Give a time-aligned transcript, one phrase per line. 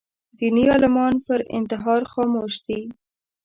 [0.37, 2.79] دیني عالمان پر انتحار خاموش دي